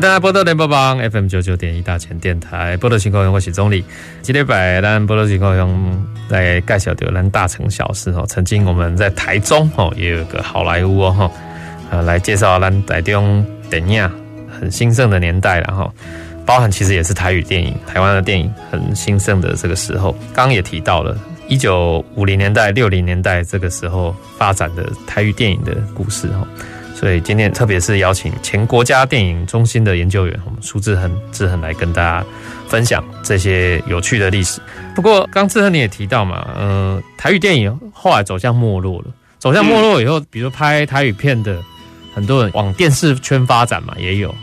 [0.00, 3.82] 大家波多联播网 FM 九九点一大前电台波多情况用我是宗澧。
[4.20, 8.22] 今天摆咱波多情况用来介绍的咱大城小事哦。
[8.28, 11.30] 曾经我们在台中哦也有一个好莱坞哦，
[11.90, 14.10] 呃来介绍咱台中电影
[14.60, 15.90] 很兴盛的年代，然后
[16.44, 20.12] 包含其实也是台语电影，台湾的电影很兴盛的这个时候。
[20.34, 21.16] 刚刚也提到了
[21.48, 26.46] 一九五零年代、六零年代这个时候发展的台语电影的故事哦。
[26.98, 32.24] 所以今天特别是邀请前国家电影中心的研究员，我们苏志恒、志恒来跟大家
[32.68, 34.62] 分享这些有趣的历史。
[34.94, 41.62] 不过刚志恒你也提到嘛，呃，台语电影后来走向没落了，走向没落以后，比如拍台语片的
[42.14, 44.34] 很多人往电视圈发展嘛，也有，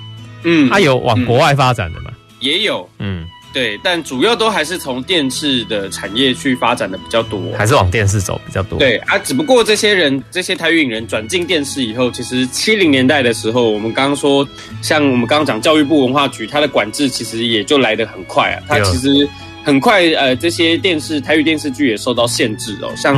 [0.44, 3.26] 嗯，他有往国外发展的嘛，也有，嗯。
[3.54, 8.80] 对，但主要都还是从电视的产业去发展的比较多，还是往电视走比较多。
[8.80, 14.48] 对啊，只不过这些人，这些台语影人转进电视以后，其实七零年代的时候，我们刚刚说，
[14.82, 18.63] 像我们刚刚讲教育部文化局，它的管制其实也就来得很快啊。
[18.68, 19.30] 它其实
[19.63, 23.16] 很快，呃，这些电视台语电视剧也受到限制哦，像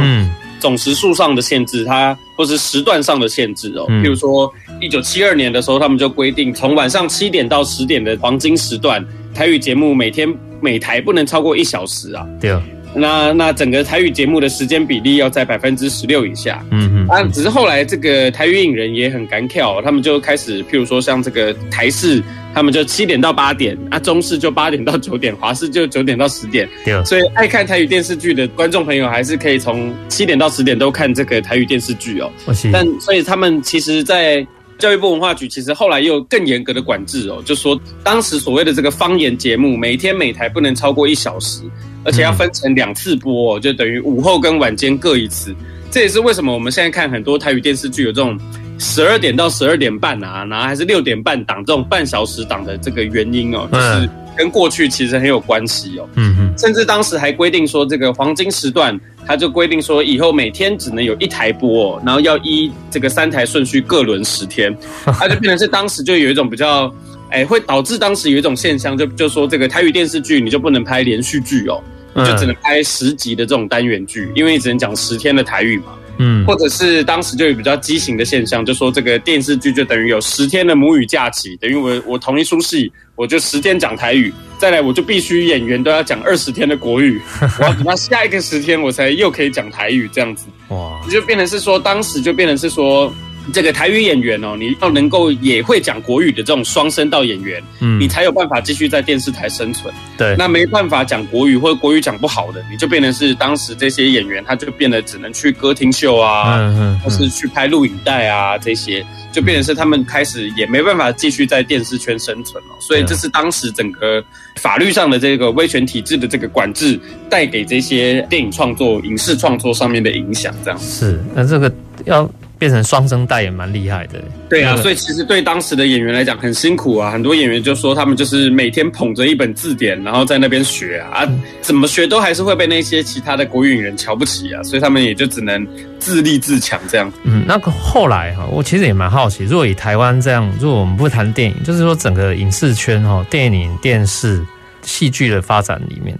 [0.59, 3.85] 总时数上的限制，它或是时段上的限制哦。
[3.87, 9.01] 譬如说，一九七二年的时候，他们就规定从晚上七点到十点的黄金时段。
[9.35, 12.25] 台语节目每天每台不能超过一小时啊。
[12.39, 12.55] 对。
[12.97, 16.63] 那那整个台语节目的时间比例要在百分之十六以下。
[16.71, 17.07] 嗯嗯。
[17.09, 26.69] 啊，只是后来这个台语影人也很敢跳，他们就开始，譬如说像这个台视，他们就七点到八点啊，中视就八点到九点，华视就九点到十点。
[26.85, 27.03] 对。
[27.03, 32.31] 所以爱看台语电视剧的观众朋友，还是可以从七点到十点都看这个台语电视剧哦。
[32.71, 34.47] 但所以他们其实，在。
[34.77, 41.61] 教育部文化局其实后来又更严格的管制哦，就说当时所谓的这个方言节目，每天每台不能超过一小时，
[42.03, 45.55] 而且要分成两次播，就等于午后跟晚间各一次。
[45.89, 48.37] 这也是为什么我们现在看很多台语电视剧有这种
[48.77, 56.07] 十二点到十二点半啊，然后还是六点半档这种半小时档的这个原因哦，就是跟过去其实很有关系哦。
[56.15, 58.99] 嗯嗯，甚至当时还规定说这个黄金时段。
[59.27, 64.71] 他就规定说，以后每天只能有一台播，然后要依这个三台顺序各轮十天，
[65.03, 66.93] 他 就变成是当时就有一种比较，
[67.31, 71.81] 哎，会导致当时有一种现象，就就说这个台语电视剧你就不能拍连续剧哦，
[72.13, 75.85] 你就只能拍十集的这种单元剧，因为你只能讲十天的台语嘛。
[76.17, 87.21] 嗯，或者是当时就有比较畸形的现象，就说这个电视剧就等于有十天的母语假期，等于我我同一出戏，我就十天讲台语，再来我就必须演员都要讲二十天的国语，
[87.59, 93.13] 我要等到下一个十天我才又可以讲台语这样子，哇，就变成是说当时就变成是说。
[93.53, 99.93] 这个台语演员哦，你要能够也会讲国语的这种双声道演员，嗯，你才有办法继续在电视台生存。
[100.17, 112.69] 对，那没办法讲国语或者国语讲不好的，你就变成是当时这些演员，他就变得只能去歌厅秀啊，嗯嗯，或是去拍录影带啊，这些就变成是他们开始也没办法继续在电视圈生存了。
[112.79, 114.23] 所以这是当时整个
[114.57, 120.53] 法律上的这个威权体制的这个管制带给这些电影创作、影视创作上面的影响。
[120.63, 121.71] 这样是，那这个
[122.05, 122.29] 要。
[122.57, 127.11] 变成双声带也蛮厉害的，对啊，所以其实对当时的演员来讲很辛苦啊。
[127.11, 131.27] 很多演员就说他们就是每天捧着一本字典，然后在那边学啊，
[131.61, 135.67] 怎么学都还是会被那些其他的国语人瞧不起啊，所以他们也就只能
[135.99, 137.11] 自立自强这样。
[137.23, 144.43] 嗯，那个后来哈，我其实也蛮好奇，如果以台湾这样，如果我们不谈电影，就是说整个影视圈哈，电影、电视、
[144.81, 146.17] 戏剧的发展里面，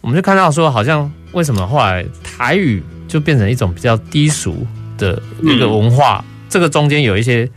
[0.00, 7.48] 我们就看到说，好像为什么后来台语就变成一种比较低俗的一个文化，嗯、这个中间有一些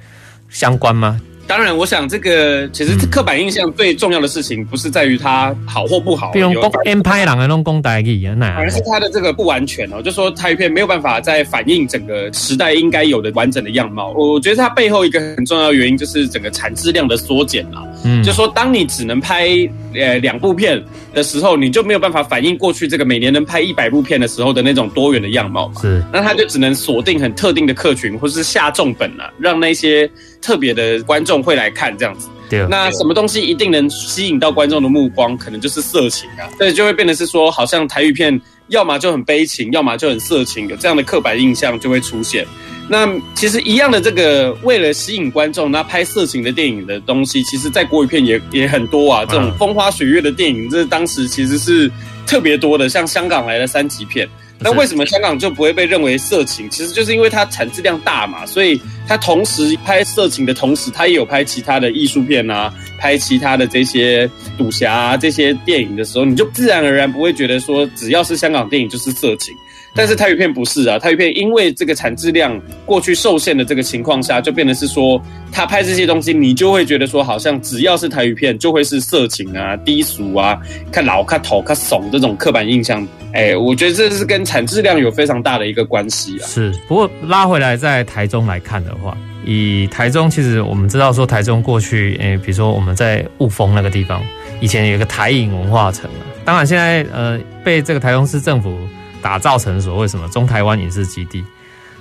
[0.49, 1.19] 相关吗？
[1.47, 6.29] 当然，我想这个其实刻板印象最重要的事情，不是在于它好或不好。
[6.31, 14.11] 比如讲 Empire 人的那种讲台语啊，反而是它的这个不完全哦，就说台语片没有办法再反映整个时代应该有的完整的样貌。
[14.11, 17.81] 我觉得它背后一个很重要的原因，就是整个产质量的缩减了。
[18.03, 19.47] 嗯，就说当你只能拍
[19.93, 20.81] 呃两部片
[21.13, 25.81] 的时候，你就没有办法反映过去这个每年能拍一百部片的时候的那种多元的样貌嘛。
[25.81, 30.09] 是，那他就只能锁定很特定的客群，或是下重本了，让那些
[30.41, 32.65] 特别的观众会来看这样子，对。
[32.69, 36.47] 那什么东西一定能吸引到观众的目光，可能就是色情啊。
[36.57, 42.45] 所以就会变得是说，好像台语片要么就很悲情，要么就很色情，有这样的刻板印象就会出现。
[42.89, 49.23] 那其实一样的这个，为了吸引观众，那拍色情的电影的东西，其实在国语片也也很多啊。
[49.25, 51.89] 这种风花雪月的电影，这当时其实是
[52.25, 54.27] 特别多的，像香港来的三级片。
[54.61, 56.69] 那为什么香港就不会被认为色情？
[56.69, 69.55] 其实就是因为它产质量大嘛，所以它同时拍色情的同时，它也有拍其他的艺术片啊，拍其他的这些赌侠啊这些电影的时候，你就自然而然不会觉得说只要是香港电影就是色情。
[69.99, 75.21] 但是台语片不是啊，台语片因为这个产质量过去受限的这个情况下，就变得是说
[75.51, 80.57] 他拍这些东西，你就会觉得说好像只要是台语片就会是色情啊、低俗啊、
[80.89, 83.05] 看老、看头、看怂这种刻板印象。
[83.33, 86.47] 哎，我觉得这是跟产质量有非常大的一个关系啊。
[86.47, 94.23] 是，不过拉回来在台中来看的话，以台中其实我们知道说台中过去，哎，比如说我们在雾峰那个地方，
[94.61, 96.09] 以前有一个台影文化城，
[96.45, 98.79] 当然现在呃被这个台中市政府。
[99.21, 101.43] 打造成所谓什么中台湾影视基地，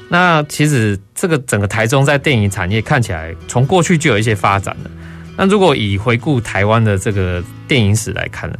[0.08, 4.90] 那其实这个整个台中在电影产业看起来从过去就有一些发展了。
[5.36, 8.58] 那如果以回顾台湾的这个电影史来看呢，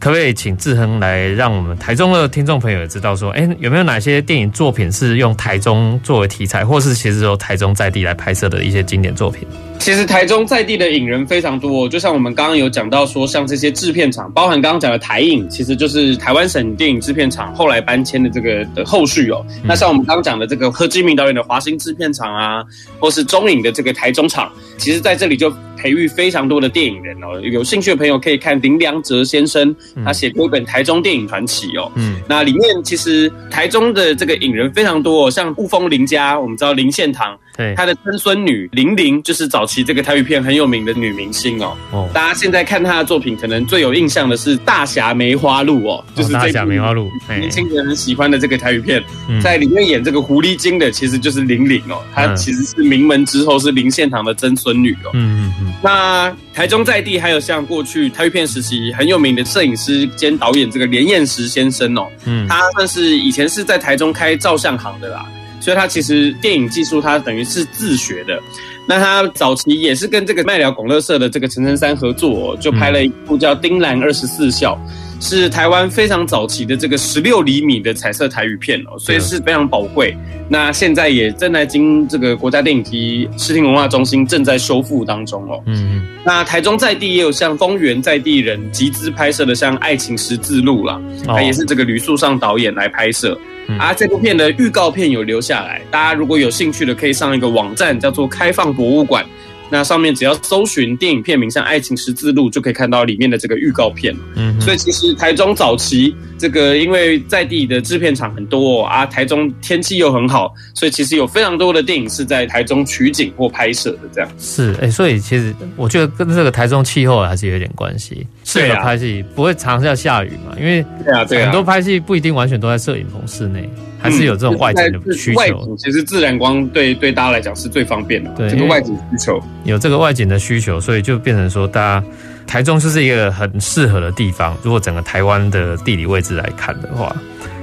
[0.00, 9.46] 可不可以请志恒来让我们台中的听众朋友也知道说，哎，有没有哪些电影作品是用台中作为题材，或是其实由台中在地来拍摄的一些经典作品？
[9.78, 19.46] 其实台中在地的影人非常多，就像我们刚刚有讲到说，像这些制片厂，包含刚刚讲的台影，其实就是台湾省电影制片厂后来搬迁的这个的后续哦。
[19.62, 22.64] 那像我们刚刚讲的这个贺知明导演的华星制片厂啊，
[22.98, 27.40] 或是中影的这个台中厂，其实在这里就培育非常多的电影人哦。
[27.40, 29.74] 有兴趣的朋友可以看林良哲先生，
[30.04, 31.92] 他写过一本《台中电影传奇》哦。
[31.94, 37.38] 嗯，那里面其实台中的这个影人非常多，像雾峰林家，我们知道林献堂。
[37.56, 41.76] 对，他的曾孙女玲玲就是早期这个台语片很有名的女明星哦。
[41.90, 49.02] 哦，大家现在看她的作品，可能最有印象的是《大侠梅花鹿》哦，就是这《大侠梅花鹿》，年轻人很喜欢的这个台语片，
[49.42, 55.10] 在里面演这个狐狸精的其实就是玲玲哦，她其实是名门之后是林献堂的曾孙女哦。
[55.14, 55.72] 嗯嗯嗯。
[55.82, 65.26] 那台中在地还有像过去台语片时期很有名的摄影师兼导演这个连彦石先生哦，嗯，他算是以前是在台中开照相行的啦。
[65.66, 68.40] 所以他其实电影技术，他等于是自学的。
[68.86, 74.78] 那他早期也是跟这个麦寮拱乐社的这个陈澄珊合作，就拍了一部叫《丁兰二十四孝》，
[75.20, 80.16] 是台湾非常早期的这个十六厘米的彩色台语片哦，所以是非常宝贵。
[80.48, 85.60] 那现在也正在经这个国家电影及视听文化中心正在修复当中哦。
[85.66, 86.06] 嗯嗯。
[86.24, 93.36] 那台中在地也有像丰原在地人集资拍摄的像《爱情十字路》啦，他也是这个吕素尚导演来拍摄。
[93.78, 99.26] 啊，这部片的预告片有留下来，大家如果有兴趣的，可以上一个网站，叫做开放博物馆。
[99.70, 104.16] 那上面只要搜寻电影片名，像《爱情十字路》，就可以看到里面的这个预告片。
[104.36, 114.00] 嗯，所以其实台中早期这个，因为在地的制片厂很多啊，台中天气又很好，所以其实有非常多的电影是在台中取景或拍摄的。
[114.12, 118.26] 这样是哎、欸，所以其实我觉得跟这个台中气候还是有点关系。
[118.44, 123.68] 适合拍戏不会常常要下雨嘛，因为对啊，对啊，很多拍戏不一定完全都在摄影棚室内。
[123.98, 125.38] 还是有这种外景的需求。
[125.38, 128.30] 外景其实自然光对对大家来讲是最方便的。
[128.36, 132.06] 对，这个外景需求有这个外景的需求，所以就变成说，大家
[132.46, 134.56] 台中就是一个很适合的地方。
[134.62, 137.14] 如果整个台湾的地理位置来看的话，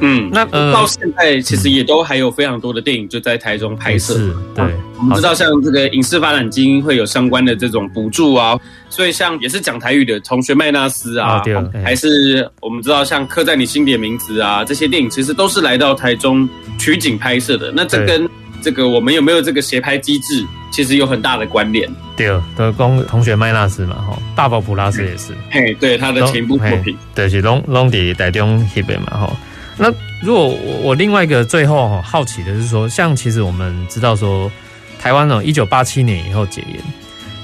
[0.02, 4.14] 嗯，那到现在其实也都还有非常多的电影就在台中拍摄。
[4.14, 4.66] 是，对。
[4.98, 8.58] 我们知道，像这个影视发展基金会有相关的这种补助啊，
[8.90, 11.42] 所以像也是讲台语的同学麦纳斯啊，
[11.84, 16.48] 还是我们知道像刻在你心底的名字啊，这些电影其实都是来到台中
[16.78, 17.72] 取景拍摄的。
[17.76, 18.30] 那这跟
[18.64, 21.88] 这个我们有没有这个协拍机制，其实有很大的关联。
[22.16, 25.34] 对，德公同学麦纳斯嘛，哈，大宝普拉斯也是。
[25.52, 29.36] 嘿，对，他的前一部作品，对，是龙龙迪台中那边嘛，哈。
[29.78, 29.92] 那
[30.22, 34.50] 如果我我另外一个最后好奇的是说，像其实我们知道说。
[35.00, 36.82] 台湾呢，一九八七年以后解严，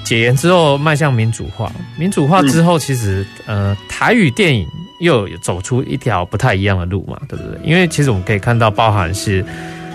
[0.02, 4.66] 解严之后迈向民主化，民主化之后，其实呃，台语电影
[4.98, 7.60] 又走出一条不太一样的路嘛，对不对？
[7.62, 9.44] 因为其实我们可以看到，包含是。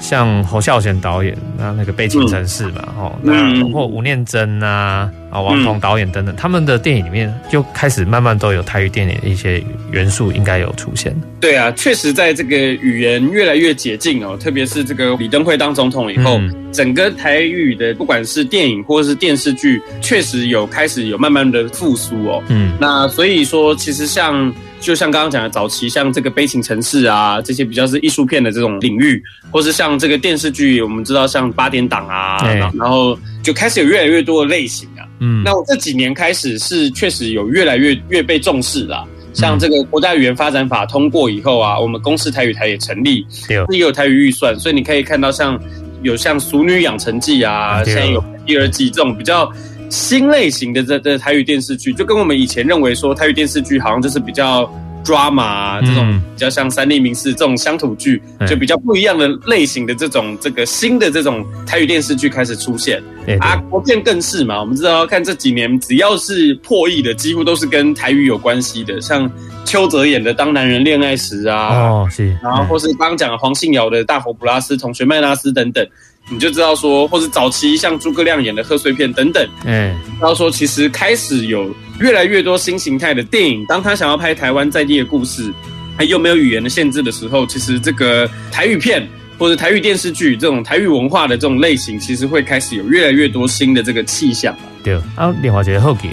[0.06, 11.12] 像侯孝贤导演，那那个《悲情城市》嘛，哦、嗯，那或吴念真啊，啊，王彤导演等等，他们的电影里面就开始慢慢都有台语电影的一些元素，应该有出现。
[11.42, 22.44] 对啊，确实在这个语言越来越解禁哦，特别是这个李登辉当总统以后，嗯、整个台语的不管是电影或是电视剧，确实有开始有慢慢的复苏哦。
[22.50, 24.54] 嗯，那所以说，其实像。
[24.86, 29.20] 就像刚刚讲的，早期像这个悲情城市啊，这些比较是艺术片的这种领域，
[29.50, 32.38] 或是像这个电视剧，我们知道像八点档啊，
[32.78, 35.02] 然后就开始有越来越多的类型啊。
[35.22, 39.04] 嗯，那我这几年开始是确实有越来越越被重视啦。
[39.34, 43.26] 像这个国家语言发展法通过以后啊，我们公司台语台也成立，
[43.70, 45.60] 也有台语预算，所以你可以看到像
[46.04, 49.52] 有像《俗女养成记》啊，现在有第二季这种比较
[49.96, 54.70] 新类型的这这台语电视剧，就跟我们以前认为说台语电视剧好像就是比较。
[55.06, 63.00] drama 啊，这种比较像三立名士这种乡土剧，就比较不一样的类型的这种这个新的这种台语电视剧开始出现。
[63.40, 69.30] 啊，国片更是嘛，我们知道看这几年只要是破亿的，几乎都是跟台语有关系的，像
[69.66, 75.86] 邱泽演的《当男人恋爱时》啊，哦，是，然后或是刚刚讲的黄信尧的《大佛普拉斯》《同学麦拉斯》等等。
[76.28, 85.54] 你就知道说，或是早期像诸葛亮演的贺岁片等等，嗯，然后说其实开始有越来越多新形态的电影，当他想要拍台湾在地的故事，
[85.96, 89.08] 还又没有语言的限制的时候，其实这个台语片
[89.38, 94.58] 或者台语电视剧这种台语文化的这种类型，其实会开始有越来越多新的这个气象。
[94.84, 96.10] 对，啊，另外一个好奇，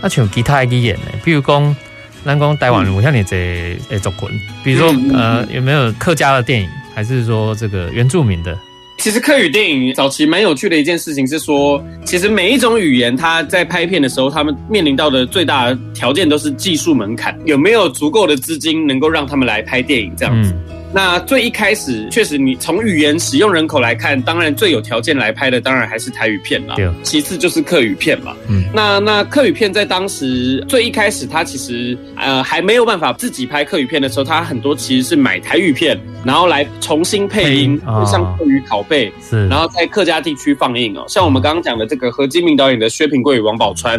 [0.00, 1.76] 啊，像其他的语言呢，比如讲，
[2.24, 4.28] 咱讲台湾我像你这诶族群，
[4.62, 8.56] 比如说呃，有没有客家的电影，还是说这个原住民的？
[8.98, 20.52] 其实客语电影早期蛮有趣的一件事情是说，其实每一种语言，它在拍片的时候，他们面临到的最大的条件都是技术门槛，有没有足够的资金能够让他们来拍电影这样子。
[20.52, 26.74] 嗯那最一开始，确实你从语言使用人口来看，当然最有条件来拍的，当然还是台语片嘛。
[26.76, 26.88] 对。
[27.02, 28.36] 其次就是客语片嘛。
[28.48, 28.64] 嗯。
[28.74, 41.04] 那那客语片在当时最一开始，它其实呃还没有办法自己拍客语片的时候，它很多其实是买台语片，然后来重新配音，像客语拷贝，是，然后在客家地区放映哦。
[41.08, 43.98] 像我们刚刚讲的这个何金明导演的《薛平贵与王宝钏》，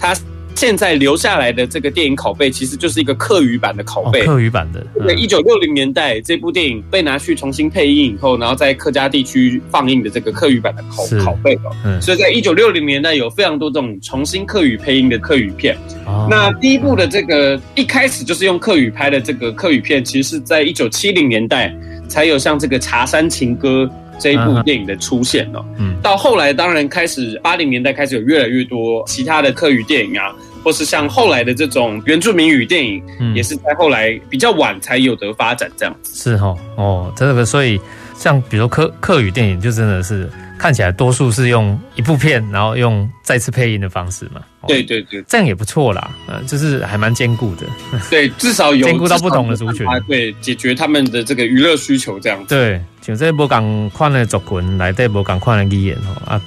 [0.00, 0.12] 他。
[0.54, 4.24] 现在留下来的这个电影拷贝，其实就是一个客语版的拷贝。
[4.24, 4.84] 客语版的。
[5.04, 11.74] 对一九六零年代，这部电影被拿去重新配音以后，然后在客家地区放映的这个客语版的拷拷贝哦。
[11.84, 12.00] 嗯。
[12.00, 15.76] 所以在一九六零年代，有非常多这种重新客语配音的客语片。
[16.06, 16.28] 哦。
[16.30, 21.74] 那第一部的这个一开始就是用客语拍的这个客语片，其实是在一九七零年代
[22.08, 23.84] 才有像这个《茶山情歌》
[24.18, 25.64] 这一部电影的出现哦。
[25.78, 25.96] 嗯。
[26.02, 30.34] 到后来，当然开始八零年代开始有越来越多其他的客语电影啊。
[30.64, 36.14] 或是像后来的这种原住民语电影，嗯，也是在后来比较晚才有得发展这样子。
[36.14, 37.80] 是哈，哦，这个所以
[38.16, 40.30] 像比如说客客语电影，就真的是
[40.62, 44.40] 看起来多数是用一部片，然后用再次配音的方式嘛。
[44.68, 47.66] 对对对，这样也不错啦，呃，就是还蛮兼顾的。
[48.08, 52.54] 对，至少有兼顾到不同的族群，对，解决他们的这个娱乐需求这样子。
[52.54, 56.40] 对，像这无同款的族群来对无同款的语言哦啊，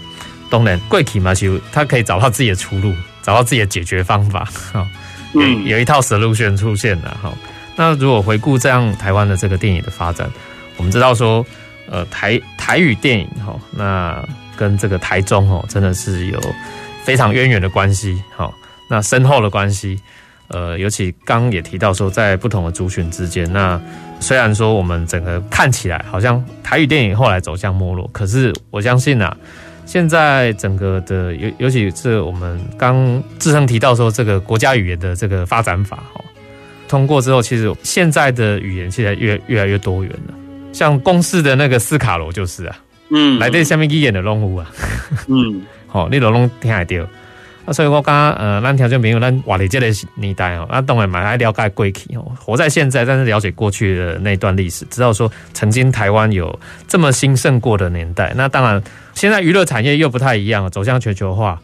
[0.50, 2.94] 当然贵体嘛就他可以找到自己的出路。
[3.22, 4.88] 找到自己的解决方法，哈，
[5.34, 7.34] 嗯有一套 solution 出现了，哈。
[7.76, 10.30] 那如果回顾这样台湾的这个电影的发展，
[10.78, 11.44] 我们知道说，
[11.90, 14.24] 呃，台台语电影，哈，那
[14.58, 16.40] 跟这个台中，哦，真的是有
[17.04, 18.52] 非常渊源的关系，哈，
[18.90, 20.00] 那深厚的关系，
[20.48, 23.80] 呃，尤其刚也提到说，在不同的族群之间，那
[24.20, 29.36] 虽然说我们整个看起来好像台语电影后来走向没落，可是我相信啊。
[29.88, 36.20] 现在整个的尤尤其是我们刚志恒提到说，这个国家语言的这个发展法哈，
[36.88, 40.34] 通过之后，其实现在的语言现在越越来越多元了。
[40.76, 42.76] 像公视的那个斯卡罗就是啊，
[43.10, 44.70] 嗯，来这下面去演的用户啊，
[45.28, 47.10] 嗯，好， 你都拢听得到。
[47.66, 58.32] 啊，所以我刚刚呃，咱条件朋友，咱活在这个年代哦，那当然蛮爱了解过去哦，活在现在，但是了解过去的那段历史，知道说曾经台湾有这么兴盛过的年代。
[58.36, 58.84] 那当然，
[59.16, 61.60] 现在娱乐产业又不太一样，走向全球化。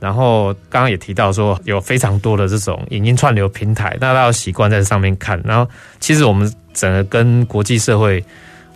[0.00, 5.40] 然后刚刚也提到说，有非常多的这种影音串流平台，大家要习惯在上面看。
[5.46, 5.66] 然后，
[5.98, 8.22] 其实我们整个跟国际社会。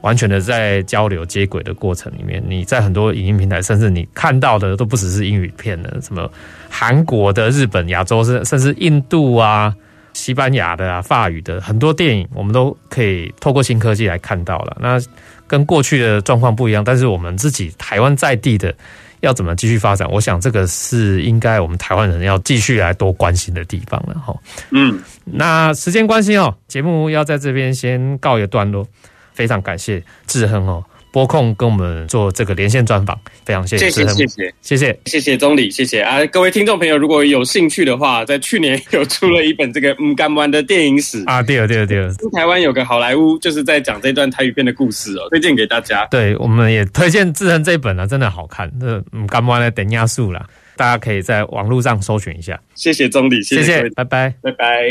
[0.03, 6.31] 完全的在交流接轨的过程里面，你在很多影音平台，甚至你看到的都不只是英语片了，什么
[6.69, 9.75] 韩国的、日本、亚洲，甚甚至印度啊、
[10.13, 14.77] 西班牙的啊、法语的很多电影，我们都可以透过新科技来看到了。
[14.81, 15.01] 那
[15.47, 18.75] 跟过去的状况不一样，但是我们自己台湾在地的
[19.21, 20.11] 要怎么继续发展？
[20.11, 24.35] 我想这个是应该我们台湾人要继续来多关心的地方了哈。
[24.71, 28.85] 嗯，那时间关系哦，节目要在这边先告一个段落。
[29.33, 46.07] 非常感谢志亨哦，播控跟我们做这个连线专访，非常谢谢志亨，谢谢谢谢谢谢总理，谢谢啊，各位听众朋友，如果有兴趣的话，在去年有出了一本这个《嗯干不》的电影史啊，对了对了对了，台湾有个好莱坞，就是在讲这段台语片的故事哦，推荐给大家。
[46.07, 50.47] 对，我们也推荐志亨这本啊，真的好看，这《嗯干不》的等压数啦。
[50.75, 52.59] 大家可以在网络上搜寻一下。
[52.75, 54.83] 谢谢总理，谢谢，拜拜，拜拜。